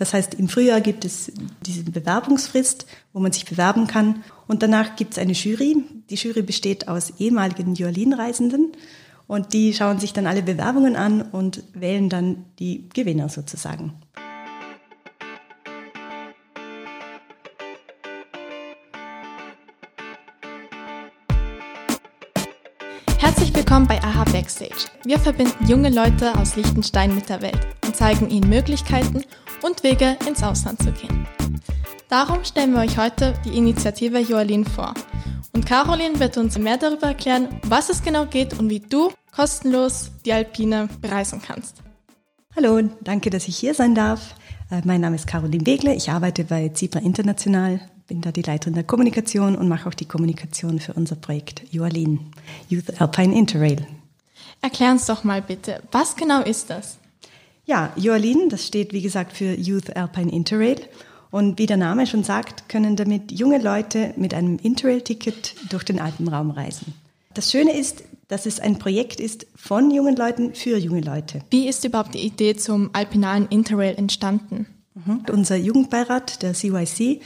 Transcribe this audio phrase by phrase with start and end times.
[0.00, 1.30] Das heißt, im Frühjahr gibt es
[1.60, 4.24] diese Bewerbungsfrist, wo man sich bewerben kann.
[4.48, 5.76] Und danach gibt es eine Jury.
[6.08, 8.72] Die Jury besteht aus ehemaligen Joalin-Reisenden.
[9.26, 13.92] Und die schauen sich dann alle Bewerbungen an und wählen dann die Gewinner sozusagen.
[23.18, 24.86] Herzlich willkommen bei AHA Backstage.
[25.04, 29.24] Wir verbinden junge Leute aus Liechtenstein mit der Welt und zeigen ihnen Möglichkeiten
[29.62, 31.26] und Wege ins Ausland zu gehen.
[32.08, 34.94] Darum stellen wir euch heute die Initiative Joalin vor.
[35.52, 40.10] Und Caroline wird uns mehr darüber erklären, was es genau geht und wie du kostenlos
[40.24, 41.82] die Alpine bereisen kannst.
[42.56, 44.34] Hallo, danke, dass ich hier sein darf.
[44.70, 48.74] Äh, mein Name ist Caroline Wegle, ich arbeite bei Zebra International, bin da die Leiterin
[48.74, 52.32] der Kommunikation und mache auch die Kommunikation für unser Projekt Joalin,
[52.68, 53.86] Youth Alpine Interrail.
[54.62, 56.99] Erklär uns doch mal bitte, was genau ist das?
[57.70, 60.80] Ja, Joalin, das steht wie gesagt für Youth Alpine Interrail.
[61.30, 66.00] Und wie der Name schon sagt, können damit junge Leute mit einem Interrail-Ticket durch den
[66.00, 66.94] Alpenraum reisen.
[67.32, 71.42] Das Schöne ist, dass es ein Projekt ist von jungen Leuten für junge Leute.
[71.50, 74.66] Wie ist überhaupt die Idee zum alpinalen Interrail entstanden?
[74.94, 75.26] Mhm.
[75.30, 77.20] Unser Jugendbeirat, der CYC,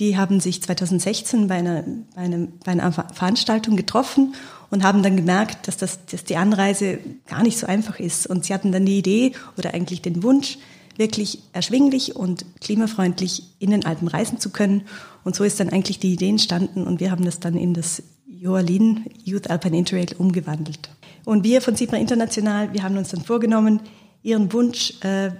[0.00, 1.84] die haben sich 2016 bei einer,
[2.16, 4.34] bei, einer, bei einer Veranstaltung getroffen
[4.74, 8.26] und haben dann gemerkt, dass, das, dass die Anreise gar nicht so einfach ist.
[8.26, 10.58] Und sie hatten dann die Idee oder eigentlich den Wunsch,
[10.96, 14.82] wirklich erschwinglich und klimafreundlich in den Alpen reisen zu können.
[15.22, 18.02] Und so ist dann eigentlich die Idee entstanden und wir haben das dann in das
[18.26, 20.90] Joalin Youth Alpine Interrail umgewandelt.
[21.24, 23.78] Und wir von Zebra International, wir haben uns dann vorgenommen,
[24.24, 25.30] ihren Wunsch äh,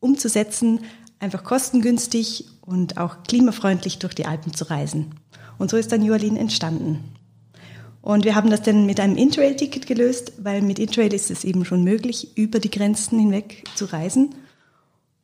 [0.00, 0.80] umzusetzen,
[1.20, 5.14] einfach kostengünstig und auch klimafreundlich durch die Alpen zu reisen.
[5.56, 7.15] Und so ist dann Joalin entstanden.
[8.06, 11.64] Und wir haben das dann mit einem Interrail-Ticket gelöst, weil mit Interrail ist es eben
[11.64, 14.32] schon möglich, über die Grenzen hinweg zu reisen.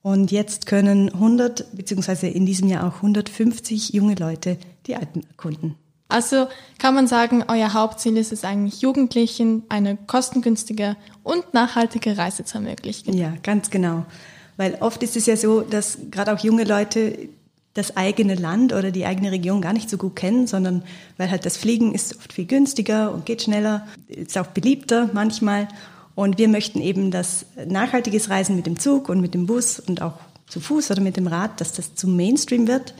[0.02, 5.76] Und jetzt können 100, beziehungsweise in diesem Jahr auch 150 junge Leute die Alpen erkunden.
[6.08, 6.48] Also
[6.80, 12.58] kann man sagen, euer Hauptziel ist es eigentlich, Jugendlichen eine kostengünstige und nachhaltige Reise zu
[12.58, 13.16] ermöglichen.
[13.16, 14.06] Ja, ganz genau.
[14.56, 17.28] Weil oft ist es ja so, dass gerade auch junge Leute
[17.74, 20.82] das eigene Land oder die eigene Region gar nicht so gut kennen, sondern
[21.16, 25.68] weil halt das Fliegen ist oft viel günstiger und geht schneller, ist auch beliebter manchmal.
[26.14, 30.02] Und wir möchten eben, dass nachhaltiges Reisen mit dem Zug und mit dem Bus und
[30.02, 32.94] auch zu Fuß oder mit dem Rad, dass das zum Mainstream wird,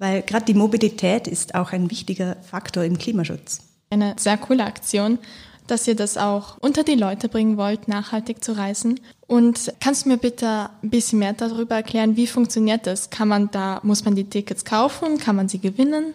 [0.00, 3.60] weil gerade die Mobilität ist auch ein wichtiger Faktor im Klimaschutz.
[3.90, 5.18] Eine sehr coole Aktion
[5.66, 9.00] dass ihr das auch unter die Leute bringen wollt, nachhaltig zu reisen.
[9.26, 13.10] Und kannst du mir bitte ein bisschen mehr darüber erklären, wie funktioniert das?
[13.10, 15.18] Kann man da, muss man die Tickets kaufen?
[15.18, 16.14] Kann man sie gewinnen?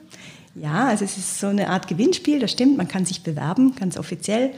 [0.55, 2.77] Ja, also es ist so eine Art Gewinnspiel, das stimmt.
[2.77, 4.53] Man kann sich bewerben, ganz offiziell.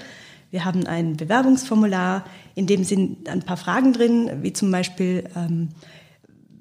[0.49, 2.25] Wir haben ein Bewerbungsformular,
[2.55, 5.69] in dem sind ein paar Fragen drin, wie zum Beispiel, ähm,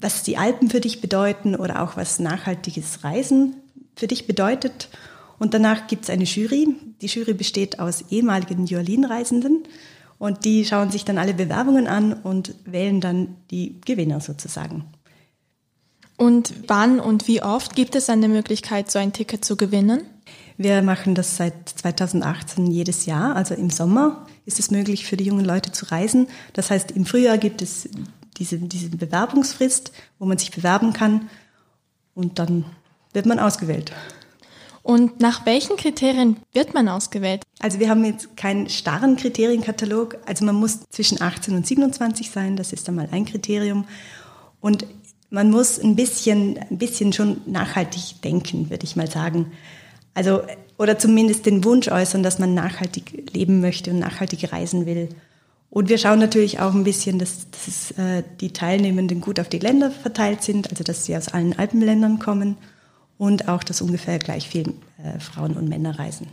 [0.01, 3.55] was die Alpen für dich bedeuten oder auch was nachhaltiges Reisen
[3.95, 4.89] für dich bedeutet.
[5.39, 6.69] Und danach gibt es eine Jury.
[7.01, 9.65] Die Jury besteht aus ehemaligen Joalin-Reisenden
[10.19, 14.85] und die schauen sich dann alle Bewerbungen an und wählen dann die Gewinner sozusagen.
[16.17, 20.03] Und wann und wie oft gibt es eine Möglichkeit, so ein Ticket zu gewinnen?
[20.57, 23.35] Wir machen das seit 2018 jedes Jahr.
[23.35, 26.29] Also im Sommer ist es möglich für die jungen Leute zu reisen.
[26.53, 27.89] Das heißt, im Frühjahr gibt es
[28.39, 31.29] diese, diese Bewerbungsfrist, wo man sich bewerben kann
[32.15, 32.65] und dann
[33.13, 33.93] wird man ausgewählt.
[34.83, 37.43] Und nach welchen Kriterien wird man ausgewählt?
[37.61, 40.19] Also wir haben jetzt keinen starren Kriterienkatalog.
[40.27, 43.87] Also man muss zwischen 18 und 27 sein, das ist einmal ein Kriterium.
[44.61, 44.87] Und
[45.31, 49.53] man muss ein bisschen, ein bisschen schon nachhaltig denken, würde ich mal sagen.
[50.15, 50.43] Also,
[50.79, 55.09] oder zumindest den Wunsch äußern, dass man nachhaltig leben möchte und nachhaltig reisen will.
[55.71, 59.61] Und wir schauen natürlich auch ein bisschen, dass, dass äh, die Teilnehmenden gut auf die
[59.61, 62.57] Länder verteilt sind, also dass sie aus allen Alpenländern kommen
[63.23, 66.27] und auch, dass ungefähr gleich viel äh, Frauen und Männer reisen.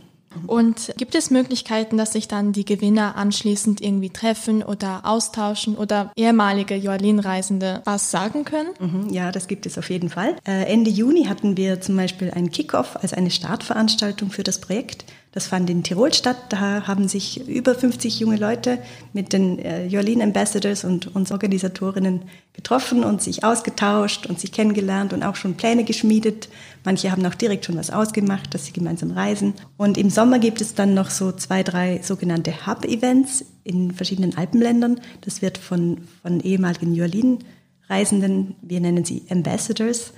[0.48, 6.10] Und gibt es Möglichkeiten, dass sich dann die Gewinner anschließend irgendwie treffen oder austauschen oder
[6.16, 8.70] ehemalige Joalin-Reisende was sagen können?
[8.80, 10.34] Mhm, ja, das gibt es auf jeden Fall.
[10.44, 15.04] Äh, Ende Juni hatten wir zum Beispiel einen Kickoff als eine Startveranstaltung für das Projekt.
[15.32, 16.36] Das fand in Tirol statt.
[16.48, 18.78] Da haben sich über 50 junge Leute
[19.12, 22.22] mit den äh, Jolin Ambassadors und uns Organisatorinnen
[22.52, 26.48] getroffen und sich ausgetauscht und sich kennengelernt und auch schon Pläne geschmiedet.
[26.84, 29.54] Manche haben auch direkt schon was ausgemacht, dass sie gemeinsam reisen.
[29.76, 35.00] Und im Sommer gibt es dann noch so zwei, drei sogenannte Hub-Events in verschiedenen Alpenländern.
[35.20, 40.12] Das wird von, von ehemaligen Jolin-Reisenden, wir nennen sie Ambassadors,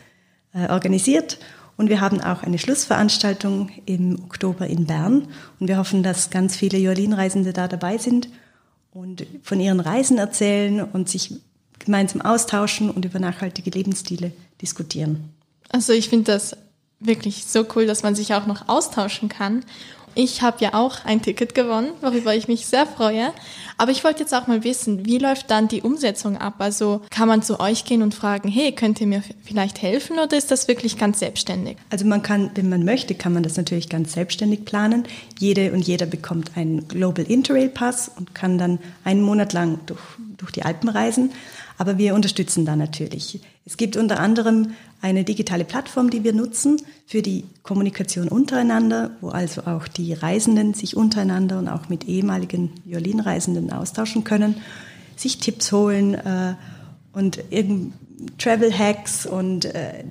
[0.55, 1.38] äh, organisiert.
[1.82, 5.26] Und wir haben auch eine Schlussveranstaltung im Oktober in Bern.
[5.58, 8.29] Und wir hoffen, dass ganz viele Jolin-Reisende da dabei sind
[8.93, 11.34] und von ihren Reisen erzählen und sich
[11.81, 14.31] gemeinsam austauschen und über nachhaltige Lebensstile
[14.61, 15.31] diskutieren.
[15.70, 16.56] Also ich finde das
[17.00, 19.64] wirklich so cool, dass man sich auch noch austauschen kann.
[20.14, 23.32] Ich habe ja auch ein Ticket gewonnen, worüber ich mich sehr freue.
[23.79, 26.56] Aber ich wollte jetzt auch mal wissen, wie läuft dann die Umsetzung ab?
[26.59, 30.37] Also kann man zu euch gehen und fragen, hey, könnt ihr mir vielleicht helfen oder
[30.37, 31.79] ist das wirklich ganz selbstständig?
[31.91, 35.05] Also man kann, wenn man möchte, kann man das natürlich ganz selbstständig planen.
[35.38, 40.00] Jede und jeder bekommt einen Global Interrail Pass und kann dann einen Monat lang durch,
[40.37, 41.32] durch die Alpen reisen.
[41.79, 43.41] Aber wir unterstützen da natürlich.
[43.64, 49.28] Es gibt unter anderem eine digitale Plattform, die wir nutzen für die Kommunikation untereinander, wo
[49.28, 54.62] also auch die Reisenden sich untereinander und auch mit ehemaligen Violinreisenden austauschen können,
[55.16, 56.54] sich Tipps holen äh,
[57.12, 57.40] und
[58.38, 60.04] Travel Hacks und äh,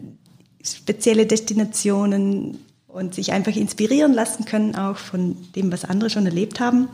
[0.62, 6.60] spezielle Destinationen und sich einfach inspirieren lassen können auch von dem, was andere schon erlebt
[6.60, 6.90] haben.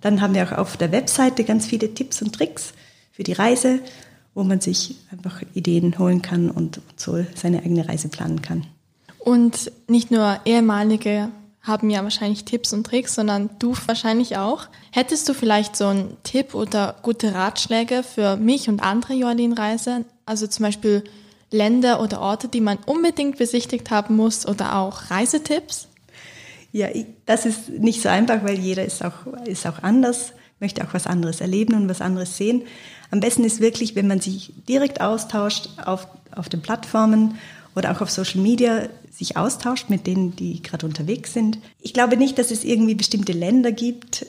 [0.00, 2.72] Dann haben wir auch auf der Webseite ganz viele Tipps und Tricks
[3.10, 3.80] für die Reise
[4.34, 8.66] wo man sich einfach Ideen holen kann und so seine eigene Reise planen kann.
[9.18, 11.28] Und nicht nur ehemalige
[11.62, 14.66] haben ja wahrscheinlich Tipps und Tricks, sondern du wahrscheinlich auch.
[14.90, 20.04] Hättest du vielleicht so einen Tipp oder gute Ratschläge für mich und andere Jorlin-Reise?
[20.26, 21.04] Also zum Beispiel
[21.52, 25.86] Länder oder Orte, die man unbedingt besichtigt haben muss oder auch Reisetipps?
[26.72, 26.88] Ja,
[27.26, 30.32] das ist nicht so einfach, weil jeder ist auch, ist auch anders,
[30.62, 32.62] möchte auch was anderes erleben und was anderes sehen.
[33.10, 37.34] Am besten ist wirklich, wenn man sich direkt austauscht auf, auf den Plattformen
[37.74, 41.58] oder auch auf Social Media, sich austauscht mit denen, die gerade unterwegs sind.
[41.80, 44.24] Ich glaube nicht, dass es irgendwie bestimmte Länder gibt,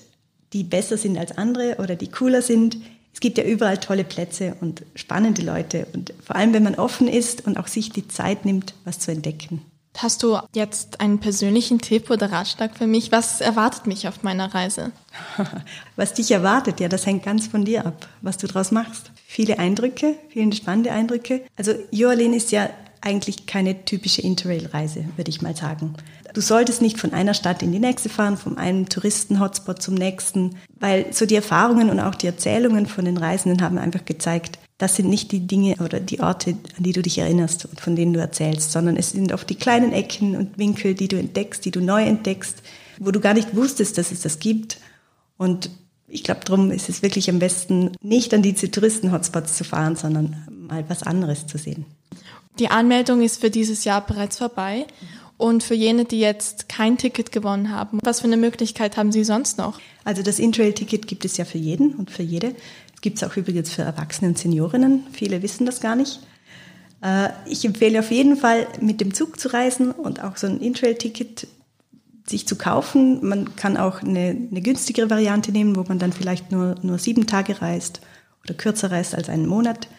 [0.51, 2.77] die besser sind als andere oder die cooler sind.
[3.13, 7.07] Es gibt ja überall tolle Plätze und spannende Leute und vor allem, wenn man offen
[7.07, 9.61] ist und auch sich die Zeit nimmt, was zu entdecken.
[9.97, 13.11] Hast du jetzt einen persönlichen Tipp oder Ratschlag für mich?
[13.11, 14.91] Was erwartet mich auf meiner Reise?
[15.95, 19.11] Was dich erwartet, ja, das hängt ganz von dir ab, was du daraus machst.
[19.27, 21.41] Viele Eindrücke, viele spannende Eindrücke.
[21.55, 22.69] Also Joalin ist ja
[23.01, 25.93] eigentlich keine typische Interrail-Reise, würde ich mal sagen.
[26.33, 30.57] Du solltest nicht von einer Stadt in die nächste fahren, von einem Touristen-Hotspot zum nächsten,
[30.79, 34.97] weil so die Erfahrungen und auch die Erzählungen von den Reisenden haben einfach gezeigt, das
[34.97, 38.11] sind nicht die Dinge oder die Orte, an die du dich erinnerst und von denen
[38.11, 41.71] du erzählst, sondern es sind oft die kleinen Ecken und Winkel, die du entdeckst, die
[41.71, 42.61] du neu entdeckst,
[42.99, 44.79] wo du gar nicht wusstest, dass es das gibt.
[45.37, 45.69] Und
[46.09, 50.45] ich glaube, darum ist es wirklich am besten, nicht an diese Touristen-Hotspots zu fahren, sondern
[50.49, 51.85] mal was anderes zu sehen.
[52.59, 54.85] Die Anmeldung ist für dieses Jahr bereits vorbei.
[55.37, 59.23] Und für jene, die jetzt kein Ticket gewonnen haben, was für eine Möglichkeit haben Sie
[59.23, 59.79] sonst noch?
[60.03, 62.55] Also das Intrail-Ticket gibt es ja für jeden und für jede.
[63.03, 65.03] Gibt es auch übrigens für Erwachsene und Seniorinnen.
[65.11, 66.21] Viele wissen das gar nicht.
[67.01, 70.61] Äh, ich empfehle auf jeden Fall, mit dem Zug zu reisen und auch so ein
[70.61, 71.47] Intrail-Ticket
[72.25, 73.19] sich zu kaufen.
[73.27, 77.27] Man kann auch eine, eine günstigere Variante nehmen, wo man dann vielleicht nur, nur sieben
[77.27, 77.99] Tage reist
[78.45, 79.89] oder kürzer reist als einen Monat.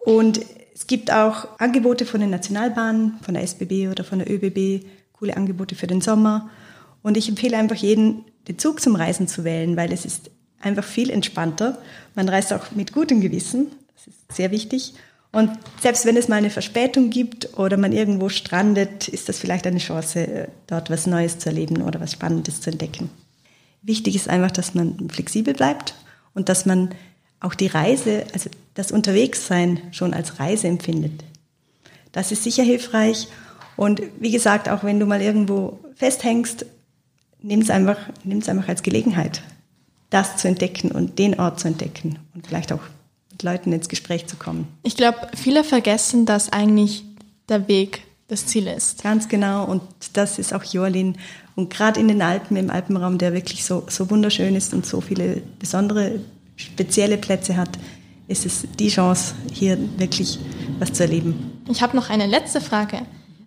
[0.00, 0.40] Und
[0.74, 5.36] es gibt auch Angebote von den Nationalbahnen, von der SBB oder von der ÖBB, coole
[5.36, 6.48] Angebote für den Sommer.
[7.02, 10.30] Und ich empfehle einfach jeden, den Zug zum Reisen zu wählen, weil es ist
[10.64, 11.78] einfach viel entspannter.
[12.14, 14.94] Man reist auch mit gutem Gewissen, das ist sehr wichtig.
[15.32, 15.50] Und
[15.80, 19.80] selbst wenn es mal eine Verspätung gibt oder man irgendwo strandet, ist das vielleicht eine
[19.80, 23.10] Chance, dort was Neues zu erleben oder was Spannendes zu entdecken.
[23.82, 25.96] Wichtig ist einfach, dass man flexibel bleibt
[26.34, 26.90] und dass man
[27.40, 31.24] auch die Reise, also das Unterwegssein schon als Reise empfindet.
[32.12, 33.28] Das ist sicher hilfreich.
[33.76, 36.64] Und wie gesagt, auch wenn du mal irgendwo festhängst,
[37.42, 39.42] nimm es einfach, einfach als Gelegenheit,
[40.14, 42.80] das zu entdecken und den Ort zu entdecken und vielleicht auch
[43.32, 44.68] mit Leuten ins Gespräch zu kommen.
[44.84, 47.04] Ich glaube, viele vergessen, dass eigentlich
[47.48, 49.02] der Weg das Ziel ist.
[49.02, 49.64] Ganz genau.
[49.64, 51.16] Und das ist auch Jorlin.
[51.56, 55.00] Und gerade in den Alpen, im Alpenraum, der wirklich so, so wunderschön ist und so
[55.00, 56.20] viele besondere
[56.56, 57.70] spezielle Plätze hat,
[58.28, 60.38] ist es die Chance, hier wirklich
[60.78, 61.60] was zu erleben.
[61.68, 63.00] Ich habe noch eine letzte Frage.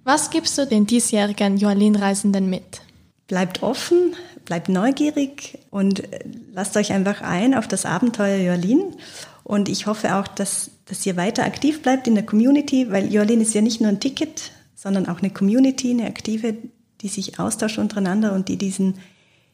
[0.03, 2.81] Was gibst du den diesjährigen Joalin-Reisenden mit?
[3.27, 4.15] Bleibt offen,
[4.46, 6.19] bleibt neugierig und äh,
[6.53, 8.96] lasst euch einfach ein auf das Abenteuer Joalin.
[9.43, 13.41] Und ich hoffe auch, dass, dass ihr weiter aktiv bleibt in der Community, weil Joalin
[13.41, 16.55] ist ja nicht nur ein Ticket, sondern auch eine Community, eine aktive,
[17.01, 18.96] die sich austauscht untereinander und die diesen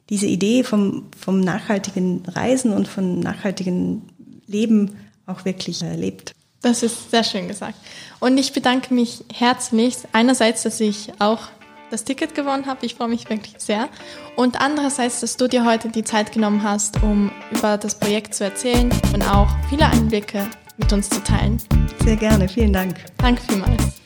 [0.10, 4.03] diese Idee vom, vom nachhaltigen Reisen und vom nachhaltigen
[4.48, 6.34] Leben auch wirklich erlebt.
[6.62, 7.75] Das ist sehr schön gesagt.
[8.20, 11.48] Und ich bedanke mich herzlich einerseits, dass ich auch
[11.90, 12.86] das Ticket gewonnen habe.
[12.86, 13.90] Ich freue mich wirklich sehr.
[14.36, 18.44] Und andererseits, dass du dir heute die Zeit genommen hast, um über das Projekt zu
[18.44, 20.48] erzählen und auch viele Einblicke
[20.78, 21.62] mit uns zu teilen.
[22.04, 22.96] Sehr gerne, vielen Dank.
[23.18, 24.04] Danke vielmals.